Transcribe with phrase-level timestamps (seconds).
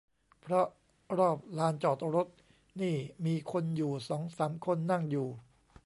[0.41, 0.67] เพราะ
[1.17, 2.27] รอบลานจอดรถ
[2.81, 5.27] นี่มีคนอยู่สองสามคนนั่งอยู่